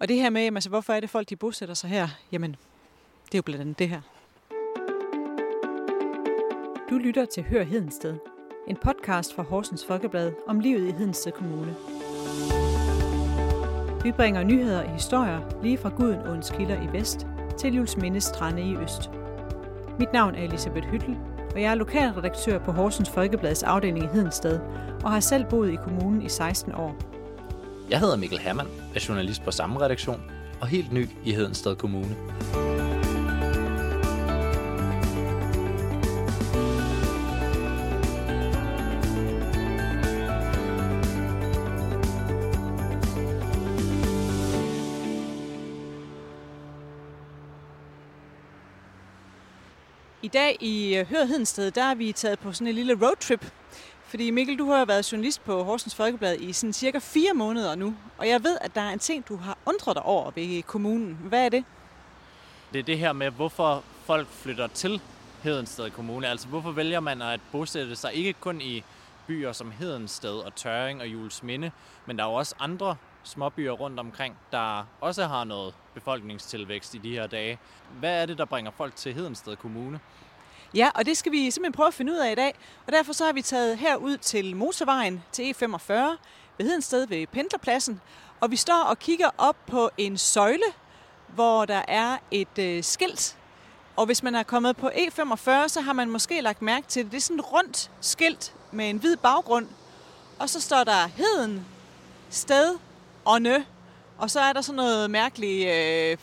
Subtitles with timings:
[0.00, 2.08] Og det her med, altså, hvorfor er det folk, de bosætter sig her?
[2.32, 2.50] Jamen,
[3.26, 4.00] det er jo blandt andet det her.
[6.90, 8.16] Du lytter til Hør Hedensted,
[8.68, 11.76] en podcast fra Horsens Folkeblad om livet i Hedensted Kommune.
[14.02, 17.26] Vi bringer nyheder og historier lige fra Gudenåens kilder i vest
[17.58, 19.10] til Jules Mindes strande i øst.
[19.98, 21.16] Mit navn er Elisabeth Hyttel,
[21.54, 24.60] og jeg er lokalredaktør på Horsens Folkebladets afdeling i Hedensted,
[25.04, 27.17] og har selv boet i kommunen i 16 år.
[27.90, 30.22] Jeg hedder Mikkel Hermann, er journalist på samme redaktion
[30.60, 32.16] og helt ny i Hedensted Kommune.
[50.22, 53.44] I dag i øh, Hør Hedensted, der er vi taget på sådan en lille roadtrip.
[54.08, 57.94] Fordi Mikkel, du har været journalist på Horsens Folkeblad i sådan cirka fire måneder nu.
[58.18, 61.18] Og jeg ved, at der er en ting, du har undret dig over ved kommunen.
[61.22, 61.64] Hvad er det?
[62.72, 65.00] Det er det her med, hvorfor folk flytter til
[65.42, 66.28] Hedensted Kommune.
[66.28, 68.84] Altså hvorfor vælger man at bosætte sig ikke kun i
[69.26, 71.70] byer som Hedensted og Tøring og Julesminde,
[72.06, 76.98] men der er jo også andre småbyer rundt omkring, der også har noget befolkningstilvækst i
[76.98, 77.58] de her dage.
[78.00, 80.00] Hvad er det, der bringer folk til Hedensted Kommune?
[80.74, 82.54] Ja, og det skal vi simpelthen prøve at finde ud af i dag.
[82.86, 85.92] Og derfor så har vi taget herud til motorvejen til E45
[86.58, 88.00] ved Hedensted ved Pendlerpladsen.
[88.40, 90.64] Og vi står og kigger op på en søjle,
[91.26, 93.36] hvor der er et øh, skilt.
[93.96, 97.12] Og hvis man er kommet på E45, så har man måske lagt mærke til det.
[97.12, 99.68] Det er sådan et rundt skilt med en hvid baggrund.
[100.38, 101.66] Og så står der Heden,
[102.30, 102.78] Sted
[103.24, 103.58] og Nø.
[104.18, 106.16] Og så er der sådan noget mærkelig øh,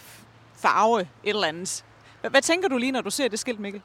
[0.55, 1.85] farve, et eller andet.
[2.21, 3.81] Hvad, hvad tænker du lige, når du ser det skilt, Mikkel?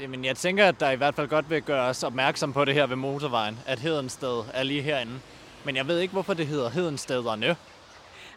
[0.00, 2.74] Jamen, jeg tænker, at der i hvert fald godt vil gøre os opmærksom på det
[2.74, 5.20] her ved motorvejen, at Hedensted er lige herinde.
[5.64, 7.56] Men jeg ved ikke, hvorfor det hedder Hedenstederne.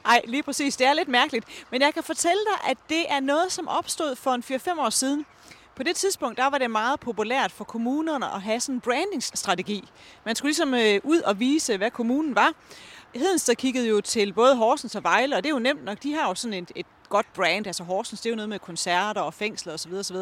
[0.03, 0.77] Nej, lige præcis.
[0.77, 1.45] Det er lidt mærkeligt.
[1.71, 4.89] Men jeg kan fortælle dig, at det er noget, som opstod for en 4-5 år
[4.89, 5.25] siden.
[5.75, 9.89] På det tidspunkt, der var det meget populært for kommunerne at have sådan en brandingsstrategi.
[10.25, 12.53] Man skulle ligesom øh, ud og vise, hvad kommunen var.
[13.15, 16.03] Hedensted kiggede jo til både Horsens og Vejle, og det er jo nemt nok.
[16.03, 17.67] De har jo sådan et, et godt brand.
[17.67, 19.93] Altså Horsens, det er jo noget med koncerter og fængsler osv.
[19.93, 20.17] osv.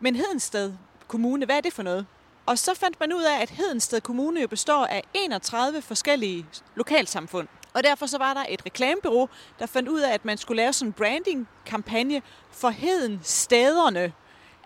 [0.00, 0.74] Men Hedensted
[1.08, 2.06] Kommune, hvad er det for noget?
[2.46, 7.48] Og så fandt man ud af, at Hedensted Kommune jo består af 31 forskellige lokalsamfund.
[7.74, 9.28] Og derfor så var der et reklamebureau,
[9.58, 14.12] der fandt ud af, at man skulle lave sådan en branding-kampagne for Hedenstederne.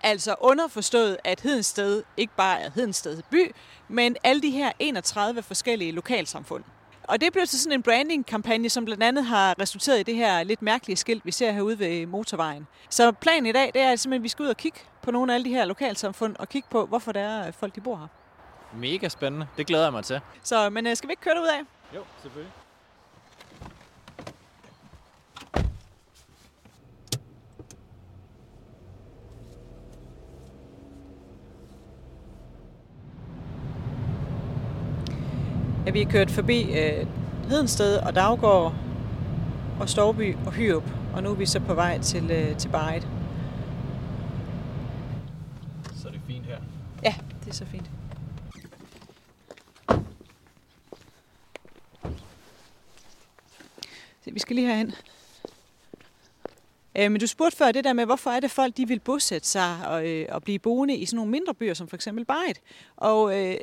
[0.03, 3.55] Altså underforstået, at Hedensted ikke bare er Hedensted by,
[3.89, 6.65] men alle de her 31 forskellige lokalsamfund.
[7.11, 10.43] Og det blev til sådan en branding-kampagne, som blandt andet har resulteret i det her
[10.43, 12.67] lidt mærkelige skilt, vi ser herude ved motorvejen.
[12.91, 15.33] Så planen i dag, det er simpelthen, at vi skal ud og kigge på nogle
[15.33, 17.97] af alle de her lokalsamfund, og kigge på, hvorfor det er, at folk de bor
[17.97, 18.07] her.
[18.77, 19.47] Mega spændende.
[19.57, 20.21] Det glæder jeg mig til.
[20.43, 21.61] Så, men øh, skal vi ikke køre ud af?
[21.95, 22.53] Jo, selvfølgelig.
[35.91, 37.07] Ja, vi er kørt forbi øh,
[37.49, 38.75] Hedensted og Daggård
[39.81, 40.85] og Storby og Hyrup,
[41.15, 43.09] og nu er vi så på vej til, øh, til Barret.
[45.97, 46.59] Så er det fint her.
[47.03, 47.15] Ja,
[47.45, 47.91] det er så fint.
[54.25, 54.95] Så vi skal lige herhen.
[56.99, 59.49] Øh, men du spurgte før det der med, hvorfor er det folk, de vil bosætte
[59.49, 62.61] sig og, øh, og blive boende i sådan nogle mindre byer, som for eksempel Barret.
[62.97, 63.57] Og øh,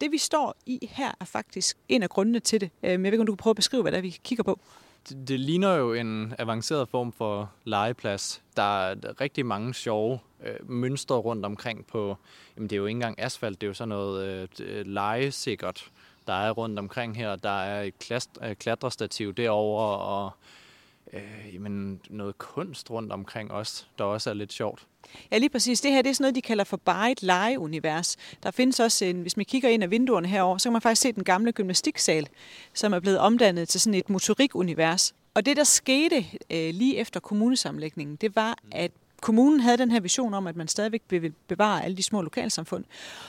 [0.00, 2.70] det vi står i her er faktisk en af grundene til det.
[2.82, 4.44] Men jeg ved ikke, om du kan prøve at beskrive, hvad det er, vi kigger
[4.44, 4.60] på.
[5.08, 8.42] Det, det ligner jo en avanceret form for legeplads.
[8.56, 12.16] Der er rigtig mange sjove øh, mønstre rundt omkring på,
[12.56, 15.90] jamen det er jo ikke engang asfalt, det er jo sådan noget øh, legesikkert,
[16.26, 17.36] der er rundt omkring her.
[17.36, 20.30] Der er et klast, øh, klatrestativ derovre, og
[21.12, 24.86] øh, jamen, noget kunst rundt omkring os, der også er lidt sjovt.
[25.32, 25.80] Ja, lige præcis.
[25.80, 28.16] Det her det er sådan noget, de kalder for bare et legeunivers.
[28.42, 31.02] Der findes også en, hvis man kigger ind af vinduerne herover, så kan man faktisk
[31.02, 32.28] se den gamle gymnastiksal,
[32.74, 35.14] som er blevet omdannet til sådan et motorikunivers.
[35.34, 36.16] Og det, der skete
[36.50, 38.90] øh, lige efter kommunesamlægningen, det var, at
[39.20, 42.84] kommunen havde den her vision om, at man stadigvæk ville bevare alle de små lokalsamfund.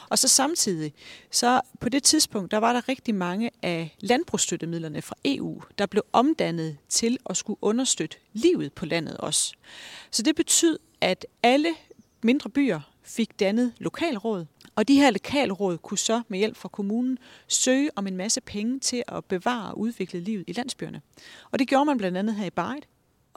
[0.09, 0.93] Og så samtidig,
[1.31, 6.03] så på det tidspunkt, der var der rigtig mange af landbrugsstøttemidlerne fra EU, der blev
[6.13, 9.53] omdannet til at skulle understøtte livet på landet også.
[10.11, 11.69] Så det betød, at alle
[12.23, 14.45] mindre byer fik dannet lokalråd,
[14.75, 18.79] og de her lokalråd kunne så med hjælp fra kommunen søge om en masse penge
[18.79, 21.01] til at bevare og udvikle livet i landsbyerne.
[21.51, 22.87] Og det gjorde man blandt andet her i Barret.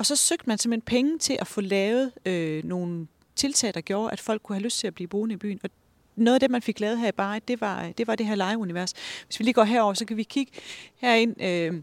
[0.03, 3.07] Og så søgte man simpelthen penge til at få lavet øh, nogle
[3.37, 5.61] tiltag, der gjorde, at folk kunne have lyst til at blive boende i byen.
[5.63, 5.71] Og
[6.17, 8.35] noget af det, man fik lavet her i Barret, det var det, var det her
[8.35, 8.93] legeunivers.
[9.27, 10.53] Hvis vi lige går herover, så kan vi kigge
[10.97, 11.43] herind.
[11.43, 11.83] Øh,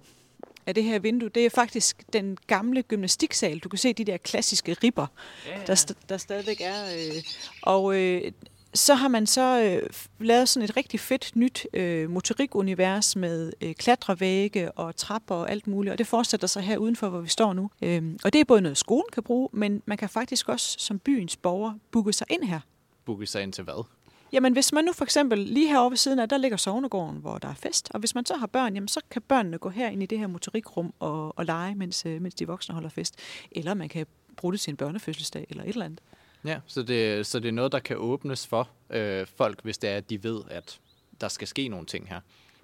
[0.66, 3.60] af det her vindue, det er faktisk den gamle gymnastiksal.
[3.60, 5.08] Du kan se de der klassiske ribber,
[5.48, 5.66] ja, ja.
[5.66, 6.86] Der, der stadigvæk er.
[6.96, 7.24] Øh,
[7.62, 8.32] og øh,
[8.74, 9.90] så har man så øh,
[10.20, 15.68] lavet sådan et rigtig fedt nyt øh, motorikunivers med øh, klatrevægge og trapper og alt
[15.68, 17.70] muligt, og det fortsætter sig her udenfor, hvor vi står nu.
[17.82, 21.00] Øh, og det er både noget, skolen kan bruge, men man kan faktisk også som
[21.00, 22.60] byens borger booke sig ind her.
[23.06, 23.86] Booke sig ind til hvad?
[24.32, 27.38] Jamen, hvis man nu for eksempel lige herovre ved siden af, der ligger sovnegården, hvor
[27.38, 29.90] der er fest, og hvis man så har børn, jamen, så kan børnene gå her
[29.90, 33.16] ind i det her motorikrum og, og lege, mens, øh, mens de voksne holder fest.
[33.52, 34.06] Eller man kan
[34.38, 36.02] bruge det til en børnefødselsdag eller et eller andet.
[36.46, 39.90] Ja, så det, så det er noget, der kan åbnes for øh, folk, hvis det
[39.90, 40.80] er, at de ved, at
[41.22, 42.20] der skal ske nogle ting her.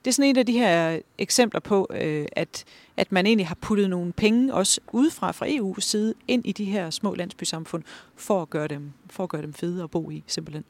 [0.05, 2.63] Det er sådan et af de her eksempler på, øh, at,
[2.97, 6.65] at man egentlig har puttet nogle penge, også udefra fra EU's side, ind i de
[6.65, 7.83] her små landsbysamfund,
[8.15, 10.65] for at gøre dem, for at gøre dem fede at bo i, simpelthen.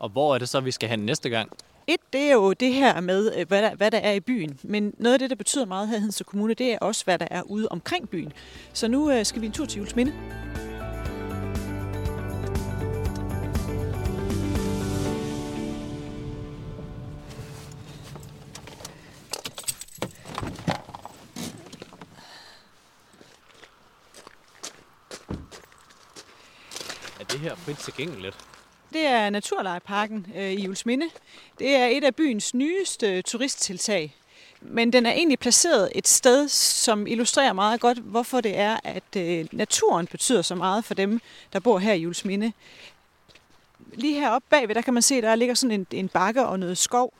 [0.00, 1.52] Og hvor er det så, vi skal hen næste gang?
[1.86, 4.58] Et, det er jo det her med, øh, hvad der, hvad der er i byen.
[4.62, 7.18] Men noget af det, der betyder meget her i Hedensted Kommune, det er også, hvad
[7.18, 8.32] der er ude omkring byen.
[8.72, 10.12] Så nu øh, skal vi en tur til Julesminde.
[10.45, 10.45] Er
[27.66, 28.36] frit tilgængeligt?
[28.92, 31.06] Det er Naturlejeparken øh, i Julesminde.
[31.58, 34.14] Det er et af byens nyeste turisttiltag.
[34.60, 39.16] Men den er egentlig placeret et sted, som illustrerer meget godt, hvorfor det er, at
[39.16, 41.20] øh, naturen betyder så meget for dem,
[41.52, 42.52] der bor her i Julesminde.
[43.94, 46.78] Lige heroppe bagved, der kan man se, der ligger sådan en, en bakke og noget
[46.78, 47.14] skov.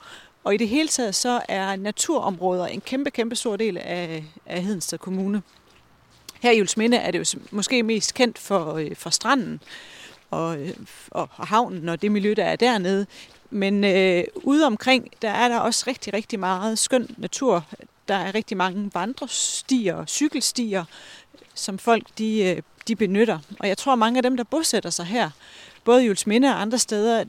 [0.44, 4.62] Og i det hele taget, så er naturområder en kæmpe, kæmpe stor del af, af
[4.62, 5.42] Hedensted Kommune.
[6.40, 9.60] Her i Julesminde er det jo måske mest kendt for, øh, for stranden
[10.30, 10.74] og, øh,
[11.10, 13.06] og havnen og det miljø, der er dernede.
[13.50, 17.64] Men øh, ude omkring, der er der også rigtig, rigtig meget skøn natur.
[18.08, 20.84] Der er rigtig mange vandrestier og cykelstier,
[21.54, 23.38] som folk de, øh, de benytter.
[23.60, 25.30] Og jeg tror, mange af dem, der bosætter sig her,
[25.84, 27.24] både i Julesminde og andre steder,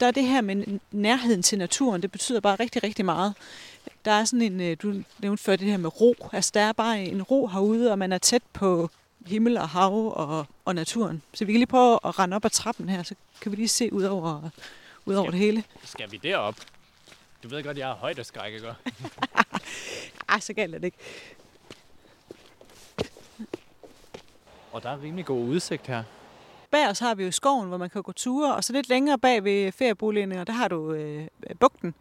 [0.00, 3.34] der er det her med nærheden til naturen, det betyder bare rigtig, rigtig meget.
[4.04, 6.14] Der er sådan en, øh, du nævnte før det her med ro.
[6.32, 8.90] Altså der er bare en ro herude, og man er tæt på
[9.26, 11.22] himmel og hav og, og naturen.
[11.34, 13.68] Så vi kan lige prøve at rende op ad trappen her, så kan vi lige
[13.68, 14.50] se ud over,
[15.06, 15.64] ud over skal, det hele.
[15.84, 16.56] Skal vi derop?
[17.42, 18.66] Du ved godt, jeg har højdeskræk, ikke?
[20.28, 20.98] Ej, så galt det ikke.
[24.72, 26.02] Og der er rimelig god udsigt her.
[26.70, 29.18] Bag os har vi jo skoven, hvor man kan gå ture, og så lidt længere
[29.18, 31.26] bag ved ferieboligen, og der har du øh,
[31.60, 31.94] bugten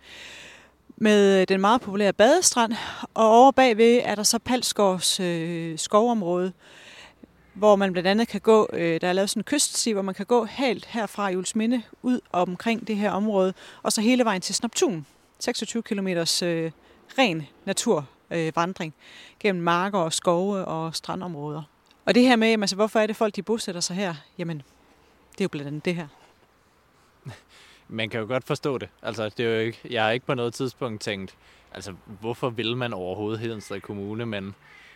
[0.95, 2.73] med den meget populære badestrand,
[3.13, 6.53] og over bagved er der så Palsgårds øh, skovområde,
[7.61, 10.15] hvor man blandt andet kan gå, øh, der er lavet sådan en kyststi, hvor man
[10.15, 13.53] kan gå helt herfra i Ulsminde ud omkring det her område,
[13.83, 15.05] og så hele vejen til Snoptun.
[15.39, 16.71] 26 km øh,
[17.17, 21.63] ren naturvandring øh, gennem marker og skove og strandområder.
[22.05, 24.15] Og det her med, altså, hvorfor er det folk, de bosætter sig her?
[24.37, 24.57] Jamen,
[25.31, 26.07] det er jo blandt andet det her.
[27.87, 28.89] Man kan jo godt forstå det.
[29.01, 31.35] Altså, det er jo ikke, jeg har ikke på noget tidspunkt tænkt,
[31.73, 34.55] altså, hvorfor vil man overhovedet Hedensted Kommune, men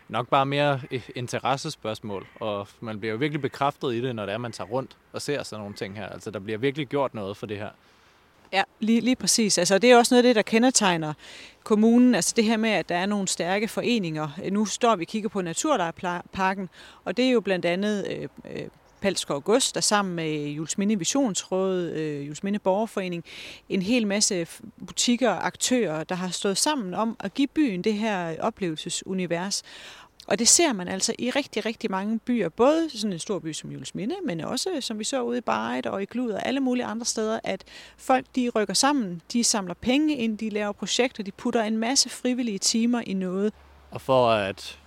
[0.09, 4.33] nok bare mere eh, interessespørgsmål, og man bliver jo virkelig bekræftet i det, når det
[4.33, 6.07] er, man tager rundt og ser sådan nogle ting her.
[6.07, 7.69] Altså, der bliver virkelig gjort noget for det her.
[8.53, 9.57] Ja, lige, lige præcis.
[9.57, 11.13] Altså, det er også noget af det, der kendetegner
[11.63, 12.15] kommunen.
[12.15, 14.29] Altså det her med, at der er nogle stærke foreninger.
[14.51, 16.69] Nu står vi og kigger på Naturlejeparken,
[17.05, 18.67] og det er jo blandt andet øh, øh
[19.05, 23.23] Palskov Gods, der sammen med Julesminde Visionsråd, øh, Julesminde Borgerforening,
[23.69, 24.47] en hel masse
[24.87, 29.63] butikker og aktører, der har stået sammen om at give byen det her oplevelsesunivers.
[30.27, 33.53] Og det ser man altså i rigtig, rigtig mange byer, både sådan en stor by
[33.53, 36.59] som Julesminde, men også, som vi så ude i Barret og i Glud og alle
[36.59, 37.63] mulige andre steder, at
[37.97, 42.09] folk de rykker sammen, de samler penge ind, de laver projekter, de putter en masse
[42.09, 43.53] frivillige timer i noget.
[43.91, 44.79] Og for at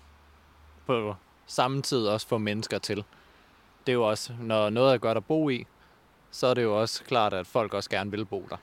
[0.87, 1.15] på
[1.47, 3.05] samme tid også få mennesker til
[3.87, 5.67] det er jo også, når noget er godt at bo i,
[6.31, 8.57] så er det jo også klart, at folk også gerne vil bo der.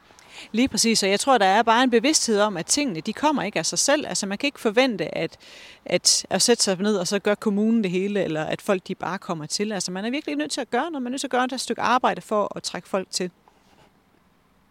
[0.51, 3.43] Lige præcis, og jeg tror, der er bare en bevidsthed om, at tingene de kommer
[3.43, 4.07] ikke af sig selv.
[4.07, 5.37] Altså man kan ikke forvente at,
[5.85, 8.95] at, at sætte sig ned, og så gør kommunen det hele, eller at folk de
[8.95, 9.71] bare kommer til.
[9.71, 11.01] Altså man er virkelig nødt til at gøre noget.
[11.01, 13.31] Man er nødt til at gøre et stykke arbejde for at trække folk til.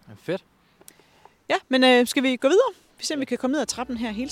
[0.09, 0.45] Ja, fedt.
[1.49, 2.73] Ja, men øh, skal vi gå videre?
[2.99, 4.31] Vi ser, om vi kan komme ned ad trappen her hele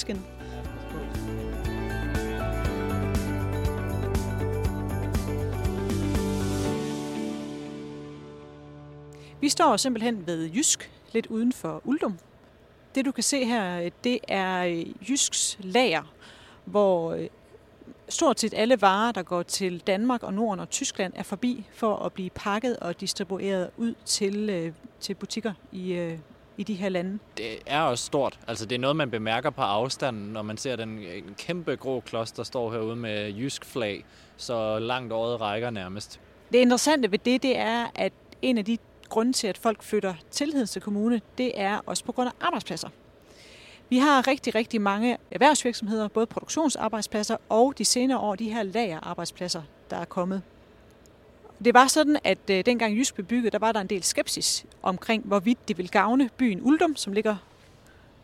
[9.43, 12.19] Vi står simpelthen ved Jysk, lidt uden for Uldum.
[12.95, 16.03] Det du kan se her, det er øh, Jysks lager,
[16.65, 17.29] hvor øh,
[18.09, 21.97] stort set alle varer, der går til Danmark og Norden og Tyskland, er forbi for
[21.97, 26.15] at blive pakket og distribueret ud til, øh, til butikker i,
[26.57, 27.19] i de her lande.
[27.37, 28.39] Det er også stort.
[28.47, 32.01] Altså det er noget, man bemærker på afstanden, når man ser den en kæmpe grå
[32.01, 34.05] klods, der står herude med jysk flag,
[34.37, 36.21] så langt året rækker nærmest.
[36.53, 38.79] Det interessante ved det, det er, at en af de
[39.13, 42.89] grunde til, at folk flytter til Hedensted Kommune, det er også på grund af arbejdspladser.
[43.89, 49.63] Vi har rigtig, rigtig mange erhvervsvirksomheder, både produktionsarbejdspladser og de senere år de her lagerarbejdspladser,
[49.91, 50.43] der er kommet.
[51.65, 54.65] Det var sådan, at øh, dengang Jysk blev bygget, der var der en del skepsis
[54.83, 57.37] omkring, hvorvidt det ville gavne byen Uldum, som ligger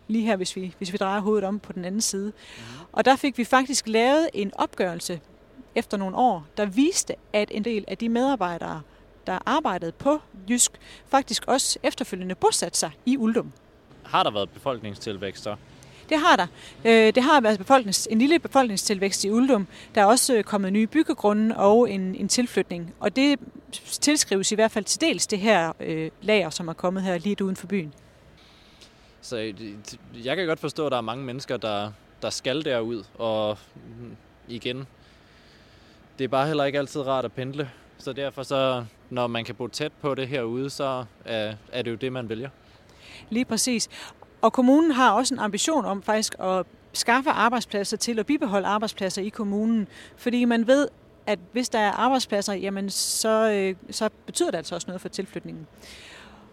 [0.09, 2.27] lige her, hvis vi, hvis vi drejer hovedet om på den anden side.
[2.59, 2.63] Mm.
[2.93, 5.21] Og der fik vi faktisk lavet en opgørelse
[5.75, 8.83] efter nogle år, der viste, at en del af de medarbejdere,
[9.29, 10.21] der arbejdede på
[10.51, 10.73] Jysk,
[11.07, 13.53] faktisk også efterfølgende bosatte sig i Uldum.
[14.05, 15.57] Har der været befolkningstilvækst så?
[16.09, 16.47] Det har der.
[16.85, 19.67] Øh, det har været befolknings, en lille befolkningstilvækst i Uldum.
[19.95, 22.95] Der er også øh, kommet nye byggegrunde og en, en tilflytning.
[23.01, 23.41] Og det
[24.01, 27.45] tilskrives i hvert fald til dels det her øh, lager, som er kommet her lige
[27.45, 27.95] uden for byen.
[29.21, 29.53] Så
[30.25, 31.93] jeg kan godt forstå, at der er mange mennesker, der,
[32.23, 33.05] der skal derud.
[33.19, 34.17] Og mm,
[34.49, 34.87] igen,
[36.19, 37.71] det er bare heller ikke altid rart at pendle.
[37.99, 41.91] Så derfor så, når man kan bo tæt på det herude, så er, er det
[41.91, 42.49] jo det, man vælger.
[43.31, 43.89] Lige præcis.
[44.43, 49.23] Og kommunen har også en ambition om faktisk at skaffe arbejdspladser til at bibeholde arbejdspladser
[49.23, 50.89] i kommunen, fordi man ved,
[51.27, 55.09] at hvis der er arbejdspladser, jamen så, øh, så betyder det altså også noget for
[55.09, 55.67] tilflytningen.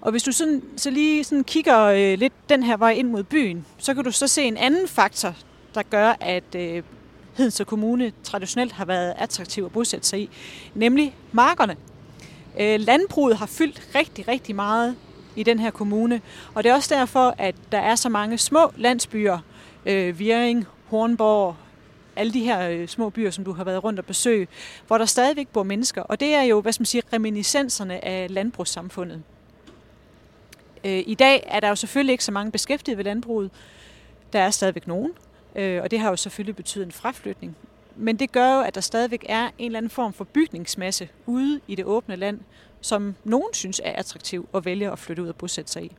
[0.01, 3.23] Og hvis du sådan, så lige sådan kigger øh, lidt den her vej ind mod
[3.23, 5.35] byen, så kan du så se en anden faktor,
[5.75, 6.83] der gør, at øh,
[7.37, 10.29] Hedensted Kommune traditionelt har været attraktiv at bosætte sig i,
[10.73, 11.75] nemlig markerne.
[12.59, 14.95] Øh, landbruget har fyldt rigtig, rigtig meget
[15.35, 16.21] i den her kommune.
[16.53, 19.39] Og det er også derfor, at der er så mange små landsbyer,
[19.85, 21.55] øh, Viring, Hornborg,
[22.15, 24.47] alle de her øh, små byer, som du har været rundt og besøge,
[24.87, 26.01] hvor der stadigvæk bor mennesker.
[26.01, 29.23] Og det er jo, hvad skal man sige, reminiscenserne af landbrugssamfundet.
[30.83, 33.51] I dag er der jo selvfølgelig ikke så mange beskæftiget ved landbruget.
[34.33, 35.11] Der er stadigvæk nogen,
[35.55, 37.55] øh, og det har jo selvfølgelig betydet en fraflytning.
[37.95, 41.61] Men det gør jo, at der stadigvæk er en eller anden form for bygningsmasse ude
[41.67, 42.39] i det åbne land,
[42.81, 45.91] som nogen synes er attraktiv at vælge at flytte ud og bosætte sig i.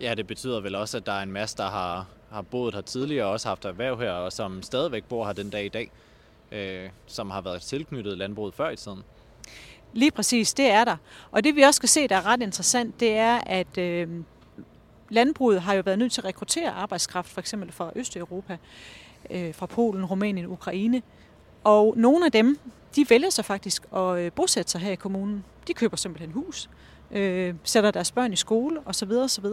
[0.00, 2.80] Ja, det betyder vel også, at der er en masse, der har, har boet her
[2.80, 5.90] tidligere og også haft erhverv her, og som stadigvæk bor her den dag i dag,
[6.52, 9.02] øh, som har været tilknyttet landbruget før i tiden.
[9.92, 10.96] Lige præcis, det er der.
[11.30, 14.08] Og det vi også skal se, der er ret interessant, det er, at øh,
[15.08, 18.56] landbruget har jo været nødt til at rekruttere arbejdskraft, for eksempel fra Østeuropa,
[19.30, 21.02] øh, fra Polen, Rumænien, Ukraine.
[21.64, 22.58] Og nogle af dem,
[22.96, 25.44] de vælger sig faktisk at øh, bosætte sig her i kommunen.
[25.68, 26.70] De køber simpelthen hus,
[27.10, 29.12] øh, sætter deres børn i skole osv.
[29.12, 29.46] osv.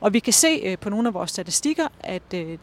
[0.00, 2.58] Og vi kan se øh, på nogle af vores statistikker, at øh,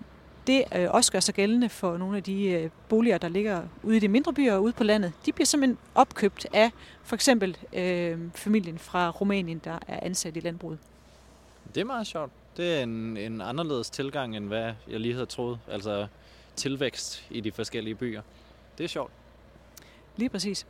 [0.47, 3.97] det øh, også gør sig gældende for nogle af de øh, boliger, der ligger ude
[3.97, 5.13] i de mindre byer og ude på landet.
[5.25, 6.71] De bliver simpelthen opkøbt af
[7.03, 10.77] for eksempel øh, familien fra Rumænien, der er ansat i landbruget.
[11.75, 12.31] Det er meget sjovt.
[12.57, 15.59] Det er en, en anderledes tilgang, end hvad jeg lige havde troet.
[15.67, 16.07] Altså
[16.55, 18.21] tilvækst i de forskellige byer.
[18.77, 19.11] Det er sjovt.
[20.15, 20.65] Lige præcis.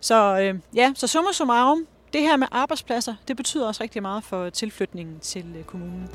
[0.00, 4.24] Så øh, ja, så summa summarum, det her med arbejdspladser, det betyder også rigtig meget
[4.24, 6.08] for tilflytningen til øh, kommunen.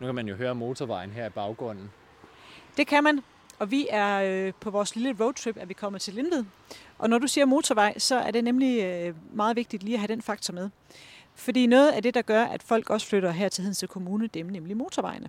[0.00, 1.90] Nu kan man jo høre motorvejen her i baggrunden.
[2.76, 3.20] Det kan man,
[3.58, 6.44] og vi er øh, på vores lille roadtrip, at vi kommer til Lindved.
[6.98, 10.08] Og når du siger motorvej, så er det nemlig øh, meget vigtigt lige at have
[10.08, 10.70] den faktor med.
[11.34, 14.40] Fordi noget af det, der gør, at folk også flytter her til Hedensted Kommune, det
[14.40, 15.28] er nemlig motorvejene.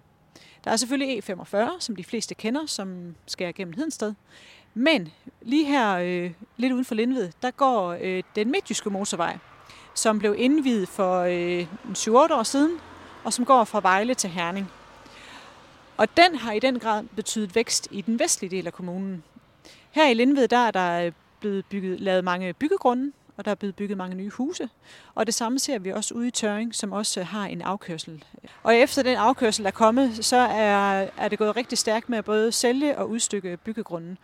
[0.64, 4.14] Der er selvfølgelig E45, som de fleste kender, som skærer gennem Hedensted.
[4.74, 5.10] Men
[5.42, 9.38] lige her, øh, lidt uden for Lindved, der går øh, den midtjyske motorvej,
[9.96, 12.80] som blev indvidet for øh, 7-8 år siden,
[13.24, 14.72] og som går fra Vejle til Herning.
[15.98, 19.24] Og den har i den grad betydet vækst i den vestlige del af kommunen.
[19.92, 23.56] Her i Lindved, der er der øh, blevet bygget, lavet mange byggegrunde, og der er
[23.56, 24.70] blevet bygget mange nye huse.
[25.16, 28.24] Og det samme ser vi også ude i Tøring, som også har en afkørsel.
[28.64, 32.26] Og efter den afkørsel er kommet, så er, er det gået rigtig stærkt med at
[32.26, 34.18] både sælge og udstykke byggegrunden.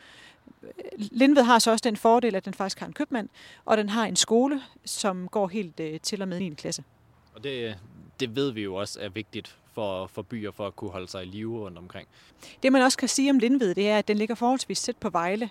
[0.97, 3.29] Lindved har så også den fordel, at den faktisk har en købmand,
[3.65, 6.49] og den har en skole, som går helt øh, til og med 9.
[6.49, 6.83] klasse.
[7.35, 7.75] Og det,
[8.19, 11.23] det ved vi jo også er vigtigt for, for byer for at kunne holde sig
[11.23, 12.07] i live rundt omkring.
[12.63, 15.09] Det man også kan sige om Lindved, det er, at den ligger forholdsvis tæt på
[15.09, 15.49] Vejle.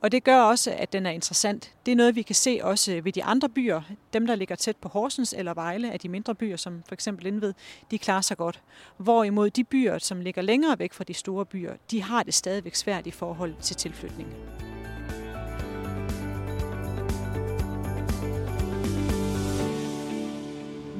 [0.00, 1.74] Og det gør også, at den er interessant.
[1.86, 3.82] Det er noget, vi kan se også ved de andre byer.
[4.12, 7.24] Dem, der ligger tæt på Horsens eller Vejle, af de mindre byer, som for eksempel
[7.24, 7.54] Lindved,
[7.90, 8.62] de klarer sig godt.
[8.96, 12.74] Hvorimod de byer, som ligger længere væk fra de store byer, de har det stadigvæk
[12.74, 14.34] svært i forhold til tilflytning.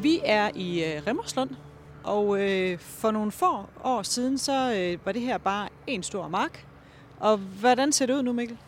[0.03, 1.51] Vi er i øh, Remmerslund,
[2.05, 6.29] og øh, for nogle få år siden, så øh, var det her bare en stor
[6.29, 6.67] mark.
[7.21, 8.59] Og hvordan ser det ud nu, Mikkel?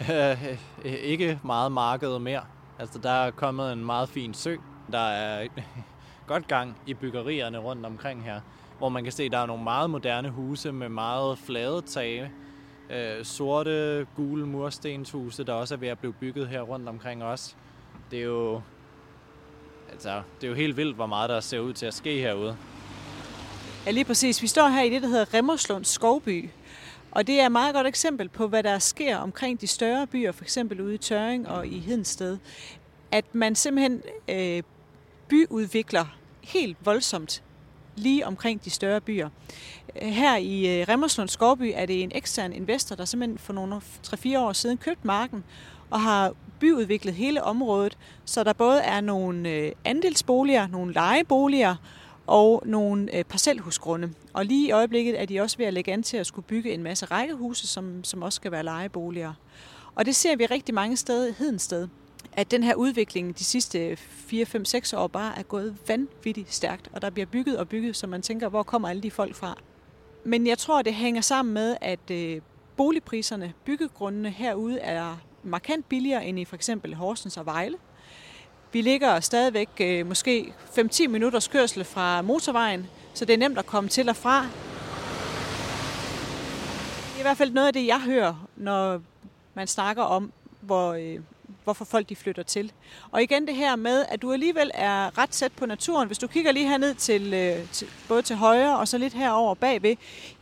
[0.12, 2.42] Øh, ikke meget marked mere.
[2.78, 4.56] Altså, der er kommet en meget fin sø.
[4.92, 5.48] Der er
[6.26, 8.40] godt gang i byggerierne rundt omkring her,
[8.78, 12.30] hvor man kan se, at der er nogle meget moderne huse med meget flade tage.
[12.90, 17.56] Øh, sorte, gule murstenshuse, der også er ved at blive bygget her rundt omkring os.
[18.10, 18.60] Det er jo,
[19.92, 22.56] altså, det er jo helt vildt, hvor meget der ser ud til at ske herude.
[23.86, 24.42] Ja, lige præcis.
[24.42, 26.50] Vi står her i det, der hedder Remmerslund Skovby.
[27.10, 30.32] Og det er et meget godt eksempel på, hvad der sker omkring de større byer,
[30.32, 32.38] for eksempel ude i Tøring og i Hedensted.
[33.10, 34.62] At man simpelthen øh,
[35.28, 36.04] byudvikler
[36.42, 37.42] helt voldsomt
[37.96, 39.28] lige omkring de større byer.
[40.02, 43.80] Øh, her i øh, Remmerslund Skovby er det en ekstern investor, der simpelthen for nogle
[44.06, 45.44] 3-4 år siden købt marken
[45.90, 51.76] og har byudviklet hele området, så der både er nogle øh, andelsboliger, nogle lejeboliger
[52.26, 54.12] og nogle parcelhusgrunde.
[54.32, 56.72] Og lige i øjeblikket er de også ved at lægge an til at skulle bygge
[56.74, 59.32] en masse rækkehuse, som, som også skal være lejeboliger.
[59.94, 61.88] Og det ser vi rigtig mange steder i Hedensted
[62.32, 63.92] at den her udvikling de sidste
[64.32, 68.22] 4-5-6 år bare er gået vanvittigt stærkt, og der bliver bygget og bygget, så man
[68.22, 69.58] tænker, hvor kommer alle de folk fra?
[70.24, 72.40] Men jeg tror, det hænger sammen med, at øh,
[72.76, 77.76] boligpriserne, byggegrundene herude er markant billigere end i for eksempel Horsens og Vejle.
[78.72, 83.66] Vi ligger stadigvæk øh, måske 5-10 minutters kørsel fra motorvejen, så det er nemt at
[83.66, 84.40] komme til og fra.
[87.08, 89.02] Det er i hvert fald noget af det, jeg hører, når
[89.54, 91.18] man snakker om, hvor, øh,
[91.64, 92.72] hvorfor folk de flytter til.
[93.10, 96.06] Og igen det her med, at du alligevel er ret tæt på naturen.
[96.06, 99.54] Hvis du kigger lige herned til, øh, til både til højre og så lidt herover
[99.54, 99.96] bagved,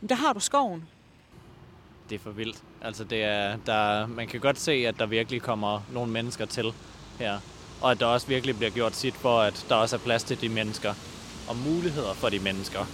[0.09, 0.87] der har du skoven.
[2.09, 2.57] Det er for vildt.
[2.81, 6.73] Altså det er, der, man kan godt se, at der virkelig kommer nogle mennesker til
[7.19, 7.39] her.
[7.81, 10.41] Og at der også virkelig bliver gjort sit for, at der også er plads til
[10.41, 10.93] de mennesker.
[11.49, 12.85] Og muligheder for de mennesker.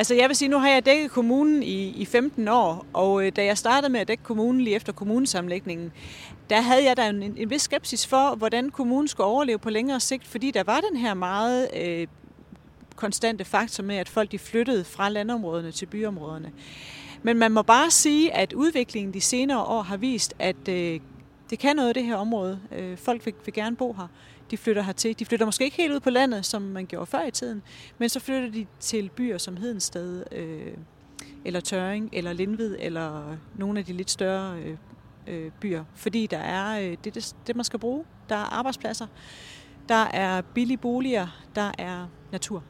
[0.00, 3.32] Altså jeg vil sige, nu har jeg dækket kommunen i, i 15 år, og øh,
[3.36, 5.92] da jeg startede med at dække kommunen lige efter kommunesamlægningen,
[6.50, 10.00] der havde jeg da en, en vis skepsis for, hvordan kommunen skulle overleve på længere
[10.00, 12.06] sigt, fordi der var den her meget øh,
[12.96, 16.52] konstante faktor med, at folk de flyttede fra landområderne til byområderne.
[17.22, 21.00] Men man må bare sige, at udviklingen de senere år har vist, at øh,
[21.50, 22.60] det kan noget det her område.
[22.76, 24.06] Øh, folk vil, vil gerne bo her
[24.50, 25.18] de flytter hertil.
[25.18, 27.62] De flytter måske ikke helt ud på landet, som man gjorde før i tiden,
[27.98, 30.74] men så flytter de til byer som Hedensted, øh,
[31.44, 34.76] eller Tøring, eller Lindved, eller nogle af de lidt større øh,
[35.26, 35.84] øh, byer.
[35.94, 38.04] Fordi der er øh, det, det, det, man skal bruge.
[38.28, 39.06] Der er arbejdspladser,
[39.88, 42.62] der er billige boliger, der er natur.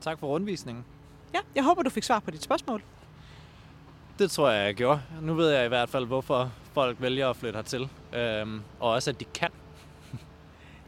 [0.00, 0.84] Tak for rundvisningen.
[1.34, 2.82] Ja, jeg håber, du fik svar på dit spørgsmål.
[4.18, 5.00] Det tror jeg, jeg gjorde.
[5.22, 7.88] Nu ved jeg i hvert fald, hvorfor folk vælger at flytte hertil.
[8.12, 9.50] Øhm, og også, at de kan.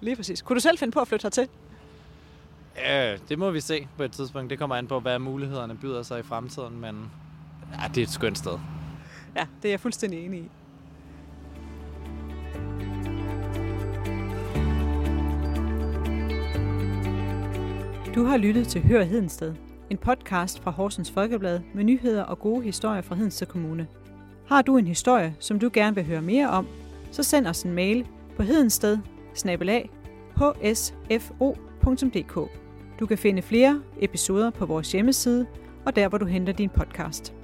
[0.06, 0.42] Lige præcis.
[0.42, 1.48] Kunne du selv finde på at flytte hertil?
[2.76, 4.50] Ja, det må vi se på et tidspunkt.
[4.50, 7.10] Det kommer an på, hvad mulighederne byder sig i fremtiden, men
[7.72, 8.58] ja, det er et skønt sted.
[9.36, 10.50] Ja, det er jeg fuldstændig enig i.
[18.14, 19.54] Du har lyttet til Hør Hedensted,
[19.90, 23.86] en podcast fra Horsens Folkeblad med nyheder og gode historier fra Hedensted Kommune.
[24.48, 26.66] Har du en historie, som du gerne vil høre mere om,
[27.10, 28.98] så send os en mail på hedensted
[30.36, 32.34] hsfo.dk.
[33.00, 35.46] Du kan finde flere episoder på vores hjemmeside
[35.86, 37.34] og der, hvor du henter din podcast.